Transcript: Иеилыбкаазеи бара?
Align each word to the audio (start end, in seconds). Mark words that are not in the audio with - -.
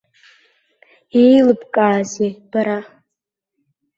Иеилыбкаазеи 1.19 2.31
бара? 2.51 2.79